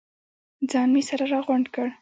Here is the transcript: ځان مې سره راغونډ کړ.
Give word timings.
ځان 0.71 0.87
مې 0.93 1.01
سره 1.09 1.23
راغونډ 1.33 1.65
کړ. 1.73 1.87